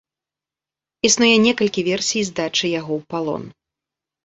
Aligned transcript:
Існуе 1.09 1.35
некалькі 1.45 1.85
версій 1.89 2.23
здачы 2.31 2.65
яго 2.79 2.91
ў 2.99 3.11
палон. 3.15 3.43